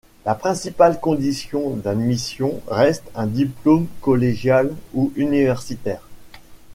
La 0.25 0.33
principale 0.33 0.99
condition 0.99 1.75
d'admission 1.75 2.59
reste 2.67 3.03
un 3.13 3.27
diplôme 3.27 3.85
collégial 4.01 4.73
ou 4.95 5.13
universitaire. 5.15 6.01